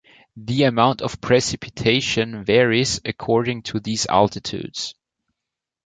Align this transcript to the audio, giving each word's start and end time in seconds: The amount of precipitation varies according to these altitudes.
The 0.35 0.63
amount 0.63 1.03
of 1.03 1.21
precipitation 1.21 2.43
varies 2.43 2.99
according 3.05 3.61
to 3.69 3.79
these 3.79 4.07
altitudes. 4.07 4.95